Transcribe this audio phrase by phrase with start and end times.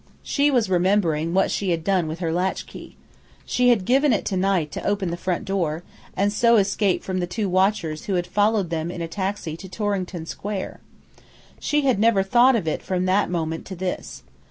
[0.23, 2.95] She was remembering what she had done with her latchkey.
[3.45, 5.83] She had given it to Knight to open the front door,
[6.17, 9.69] and so escape from the two watchers who had followed them in a taxi to
[9.69, 10.79] Torrington Square.
[11.59, 14.23] She had never thought of it from that moment to this.